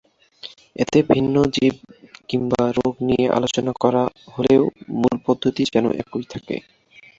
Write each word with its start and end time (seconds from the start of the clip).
এতে 0.75 0.99
ভিন্ন 1.09 1.35
জীব 1.55 1.75
কিংবা 2.29 2.63
রোগ 2.77 2.93
নিয়ে 3.07 3.25
আলোচনা 3.37 3.71
করা 3.81 4.03
হলেও 4.33 4.63
মূল 4.99 5.15
পদ্ধতি 5.25 5.63
যেন 5.73 5.85
একই 6.01 6.23
থাকে। 6.33 6.55